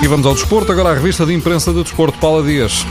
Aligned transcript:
E 0.00 0.06
vamos 0.06 0.26
ao 0.26 0.34
desporto, 0.34 0.70
agora 0.70 0.90
a 0.90 0.94
revista 0.94 1.26
de 1.26 1.34
imprensa 1.34 1.72
do 1.72 1.82
desporto, 1.82 2.16
Paula 2.18 2.42
Dias. 2.42 2.86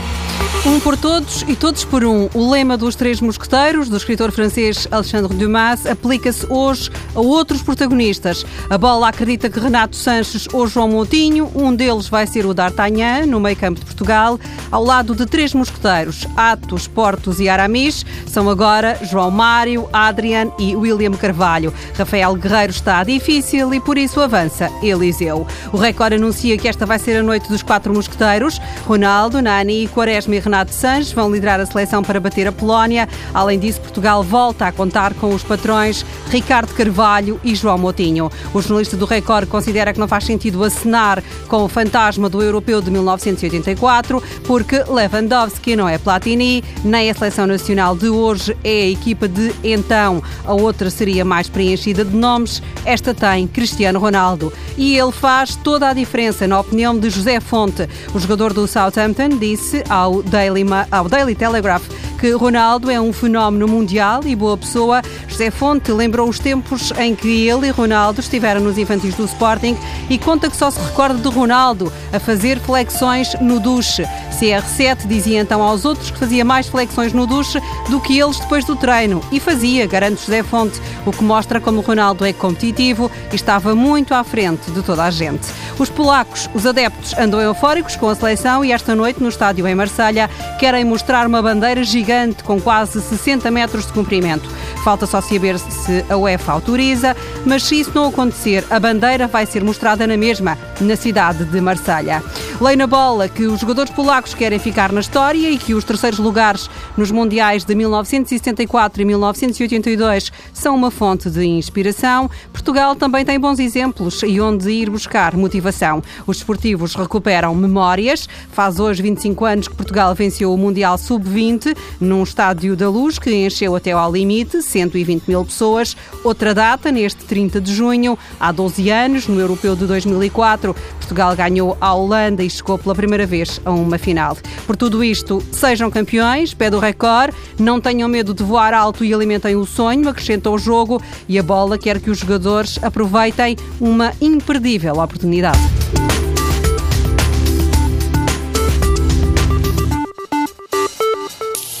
Um 0.66 0.78
por 0.80 0.96
todos 0.96 1.44
e 1.48 1.56
todos 1.56 1.84
por 1.84 2.04
um. 2.04 2.28
O 2.34 2.50
lema 2.50 2.76
dos 2.76 2.94
Três 2.94 3.20
Mosqueteiros, 3.20 3.88
do 3.88 3.96
escritor 3.96 4.30
francês 4.30 4.86
Alexandre 4.90 5.34
Dumas, 5.34 5.86
aplica-se 5.86 6.46
hoje 6.50 6.90
a 7.14 7.20
outros 7.20 7.62
protagonistas. 7.62 8.44
A 8.68 8.76
bola 8.76 9.08
acredita 9.08 9.48
que 9.48 9.58
Renato 9.58 9.96
Sanches 9.96 10.46
ou 10.52 10.66
João 10.66 10.88
Moutinho, 10.88 11.50
um 11.54 11.74
deles 11.74 12.08
vai 12.08 12.26
ser 12.26 12.44
o 12.44 12.52
D'Artagnan, 12.52 13.26
no 13.26 13.40
meio 13.40 13.56
campo 13.56 13.80
de 13.80 13.86
Portugal, 13.86 14.38
ao 14.70 14.84
lado 14.84 15.14
de 15.14 15.24
três 15.26 15.54
mosqueteiros, 15.54 16.26
Atos, 16.36 16.86
Portos 16.86 17.40
e 17.40 17.48
Aramis, 17.48 18.04
são 18.26 18.50
agora 18.50 18.98
João 19.02 19.30
Mário, 19.30 19.88
Adrian 19.92 20.50
e 20.58 20.76
William 20.76 21.12
Carvalho. 21.12 21.72
Rafael 21.96 22.34
Guerreiro 22.34 22.72
está 22.72 23.02
difícil 23.04 23.72
e 23.72 23.80
por 23.80 23.96
isso 23.96 24.20
avança 24.20 24.70
Eliseu. 24.82 25.46
O 25.72 25.76
Record 25.78 26.14
anuncia 26.14 26.58
que 26.58 26.68
esta 26.68 26.84
vai 26.84 26.97
ser 26.98 27.18
a 27.18 27.22
noite 27.22 27.48
dos 27.48 27.62
quatro 27.62 27.92
mosqueteiros. 27.92 28.60
Ronaldo, 28.86 29.40
Nani, 29.40 29.88
Quaresma 29.88 30.36
e 30.36 30.40
Renato 30.40 30.74
Sanches 30.74 31.12
vão 31.12 31.30
liderar 31.30 31.60
a 31.60 31.66
seleção 31.66 32.02
para 32.02 32.20
bater 32.20 32.46
a 32.46 32.52
Polónia. 32.52 33.08
Além 33.32 33.58
disso, 33.58 33.80
Portugal 33.80 34.22
volta 34.22 34.66
a 34.66 34.72
contar 34.72 35.14
com 35.14 35.34
os 35.34 35.42
patrões 35.42 36.04
Ricardo 36.30 36.74
Carvalho 36.74 37.40
e 37.42 37.54
João 37.54 37.78
Motinho. 37.78 38.30
O 38.52 38.60
jornalista 38.60 38.96
do 38.96 39.06
Record 39.06 39.48
considera 39.48 39.92
que 39.92 40.00
não 40.00 40.08
faz 40.08 40.24
sentido 40.24 40.62
acenar 40.62 41.22
com 41.46 41.64
o 41.64 41.68
fantasma 41.68 42.28
do 42.28 42.42
europeu 42.42 42.80
de 42.80 42.90
1984, 42.90 44.22
porque 44.44 44.82
Lewandowski 44.88 45.76
não 45.76 45.88
é 45.88 45.98
Platini, 45.98 46.62
nem 46.84 47.10
a 47.10 47.14
seleção 47.14 47.46
nacional 47.46 47.96
de 47.96 48.08
hoje 48.08 48.56
é 48.64 48.82
a 48.82 48.88
equipa 48.88 49.28
de 49.28 49.54
então. 49.62 50.22
A 50.44 50.54
outra 50.54 50.90
seria 50.90 51.24
mais 51.24 51.48
preenchida 51.48 52.04
de 52.04 52.16
nomes. 52.16 52.62
Esta 52.84 53.14
tem 53.14 53.46
Cristiano 53.46 53.98
Ronaldo. 53.98 54.52
E 54.76 54.96
ele 54.96 55.12
faz 55.12 55.56
toda 55.56 55.88
a 55.88 55.92
diferença, 55.92 56.46
na 56.46 56.60
opinião 56.60 56.87
de 56.96 57.10
José 57.10 57.40
Fonte. 57.40 57.88
O 58.14 58.18
jogador 58.18 58.52
do 58.52 58.66
Southampton 58.66 59.30
disse 59.30 59.82
ao 59.88 60.22
Daily, 60.22 60.64
ao 60.90 61.08
Daily 61.08 61.34
Telegraph 61.34 61.88
que 62.18 62.32
Ronaldo 62.32 62.90
é 62.90 63.00
um 63.00 63.12
fenómeno 63.12 63.68
mundial 63.68 64.22
e 64.24 64.34
boa 64.34 64.56
pessoa. 64.56 65.02
José 65.38 65.52
Fonte 65.52 65.92
lembrou 65.92 66.28
os 66.28 66.40
tempos 66.40 66.92
em 66.98 67.14
que 67.14 67.46
ele 67.46 67.68
e 67.68 67.70
Ronaldo 67.70 68.18
estiveram 68.18 68.60
nos 68.60 68.76
infantis 68.76 69.14
do 69.14 69.24
Sporting 69.24 69.78
e 70.10 70.18
conta 70.18 70.50
que 70.50 70.56
só 70.56 70.68
se 70.68 70.80
recorda 70.80 71.16
de 71.16 71.28
Ronaldo 71.28 71.92
a 72.12 72.18
fazer 72.18 72.58
flexões 72.58 73.36
no 73.40 73.60
duche. 73.60 74.02
CR7 74.32 75.06
dizia 75.06 75.40
então 75.40 75.62
aos 75.62 75.84
outros 75.84 76.10
que 76.10 76.18
fazia 76.18 76.44
mais 76.44 76.66
flexões 76.66 77.12
no 77.12 77.24
duche 77.24 77.60
do 77.88 78.00
que 78.00 78.18
eles 78.18 78.40
depois 78.40 78.64
do 78.64 78.74
treino. 78.74 79.20
E 79.30 79.38
fazia, 79.38 79.86
garante 79.86 80.22
José 80.22 80.42
Fonte, 80.42 80.80
o 81.06 81.12
que 81.12 81.22
mostra 81.22 81.60
como 81.60 81.82
Ronaldo 81.82 82.24
é 82.24 82.32
competitivo 82.32 83.08
e 83.32 83.36
estava 83.36 83.76
muito 83.76 84.14
à 84.14 84.24
frente 84.24 84.72
de 84.72 84.82
toda 84.82 85.04
a 85.04 85.10
gente. 85.10 85.46
Os 85.78 85.88
polacos, 85.88 86.50
os 86.52 86.66
adeptos, 86.66 87.16
andam 87.16 87.40
eufóricos 87.40 87.94
com 87.94 88.08
a 88.08 88.14
seleção 88.16 88.64
e 88.64 88.72
esta 88.72 88.96
noite, 88.96 89.22
no 89.22 89.28
estádio 89.28 89.68
em 89.68 89.74
Marselha 89.76 90.28
querem 90.58 90.84
mostrar 90.84 91.28
uma 91.28 91.40
bandeira 91.40 91.84
gigante 91.84 92.42
com 92.42 92.60
quase 92.60 93.00
60 93.00 93.48
metros 93.52 93.86
de 93.86 93.92
comprimento. 93.92 94.48
Falta 94.84 95.06
só 95.06 95.20
saber 95.20 95.58
se 95.58 96.04
a 96.08 96.16
UEFA 96.16 96.52
autoriza, 96.52 97.16
mas 97.44 97.64
se 97.64 97.80
isso 97.80 97.92
não 97.94 98.08
acontecer, 98.08 98.64
a 98.70 98.80
bandeira 98.80 99.26
vai 99.26 99.44
ser 99.44 99.62
mostrada 99.62 100.06
na 100.06 100.16
mesma, 100.16 100.56
na 100.80 100.96
cidade 100.96 101.44
de 101.44 101.60
Marselha. 101.60 102.22
Lei 102.60 102.74
na 102.74 102.88
bola 102.88 103.28
que 103.28 103.46
os 103.46 103.60
jogadores 103.60 103.92
polacos 103.92 104.34
querem 104.34 104.58
ficar 104.58 104.90
na 104.90 104.98
história 104.98 105.48
e 105.48 105.56
que 105.56 105.74
os 105.74 105.84
terceiros 105.84 106.18
lugares 106.18 106.68
nos 106.96 107.08
Mundiais 107.12 107.64
de 107.64 107.72
1974 107.72 109.00
e 109.00 109.04
1982 109.04 110.32
são 110.52 110.74
uma 110.74 110.90
fonte 110.90 111.30
de 111.30 111.46
inspiração. 111.46 112.28
Portugal 112.52 112.96
também 112.96 113.24
tem 113.24 113.38
bons 113.38 113.60
exemplos 113.60 114.24
e 114.24 114.40
onde 114.40 114.68
ir 114.72 114.90
buscar 114.90 115.36
motivação. 115.36 116.02
Os 116.26 116.38
esportivos 116.38 116.96
recuperam 116.96 117.54
memórias. 117.54 118.28
Faz 118.50 118.80
hoje 118.80 119.02
25 119.02 119.44
anos 119.44 119.68
que 119.68 119.76
Portugal 119.76 120.12
venceu 120.16 120.52
o 120.52 120.58
Mundial 120.58 120.98
Sub-20 120.98 121.76
num 122.00 122.24
estádio 122.24 122.74
da 122.74 122.88
Luz 122.88 123.20
que 123.20 123.32
encheu 123.32 123.76
até 123.76 123.92
ao 123.92 124.12
limite, 124.12 124.62
120 124.62 125.28
mil 125.28 125.44
pessoas. 125.44 125.96
Outra 126.24 126.52
data, 126.52 126.90
neste 126.90 127.24
30 127.24 127.60
de 127.60 127.72
junho, 127.72 128.18
há 128.40 128.50
12 128.50 128.90
anos, 128.90 129.28
no 129.28 129.38
Europeu 129.38 129.76
de 129.76 129.86
2004, 129.86 130.74
Portugal 130.98 131.36
ganhou 131.36 131.78
a 131.80 131.94
Holanda 131.94 132.47
e 132.48 132.50
chegou 132.50 132.78
pela 132.78 132.94
primeira 132.94 133.26
vez 133.26 133.60
a 133.64 133.70
uma 133.70 133.98
final. 133.98 134.36
Por 134.66 134.76
tudo 134.76 135.04
isto, 135.04 135.42
sejam 135.52 135.90
campeões, 135.90 136.54
pé 136.54 136.70
do 136.70 136.78
recorde, 136.78 137.36
não 137.58 137.80
tenham 137.80 138.08
medo 138.08 138.34
de 138.34 138.42
voar 138.42 138.74
alto 138.74 139.04
e 139.04 139.14
alimentem 139.14 139.54
o 139.54 139.64
sonho, 139.64 140.08
acrescentam 140.08 140.54
o 140.54 140.58
jogo 140.58 141.00
e 141.28 141.38
a 141.38 141.42
bola 141.42 141.78
quer 141.78 142.00
que 142.00 142.10
os 142.10 142.18
jogadores 142.18 142.78
aproveitem 142.82 143.56
uma 143.80 144.12
imperdível 144.20 144.98
oportunidade. 144.98 145.77